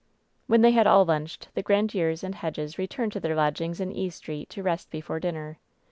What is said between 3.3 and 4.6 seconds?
lodgings in E Street